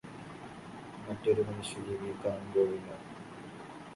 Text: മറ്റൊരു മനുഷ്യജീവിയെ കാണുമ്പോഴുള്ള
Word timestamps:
മറ്റൊരു 1.07 1.41
മനുഷ്യജീവിയെ 1.41 2.13
കാണുമ്പോഴുള്ള 2.23 2.89